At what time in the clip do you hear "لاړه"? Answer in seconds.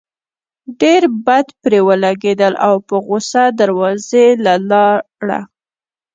4.69-5.39